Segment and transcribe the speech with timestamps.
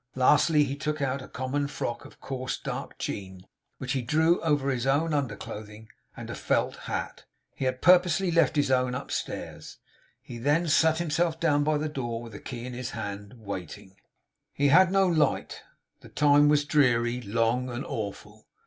[0.15, 3.45] Lastly, he took out a common frock of coarse dark jean,
[3.77, 8.31] which he drew over his own under clothing; and a felt hat he had purposely
[8.31, 9.77] left his own upstairs.
[10.19, 13.95] He then sat himself down by the door, with the key in his hand, waiting.
[14.55, 15.61] He had no light;
[15.99, 18.47] the time was dreary, long, and awful.